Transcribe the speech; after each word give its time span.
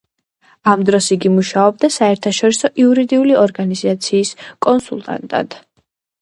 ამ 0.71 0.85
დროს 0.85 1.09
იგი 1.15 1.29
მუშაობდა 1.33 1.89
საერთაშორისო 1.97 2.71
იურიდიული 2.85 3.37
ორგანიზაციის 3.43 4.33
კონსულტანტად. 4.69 5.61